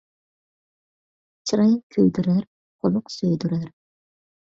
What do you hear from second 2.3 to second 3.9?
خۇلق سۆيدۈرەر